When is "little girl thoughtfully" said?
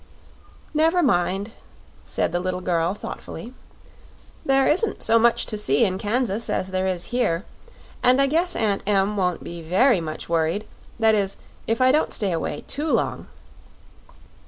2.39-3.53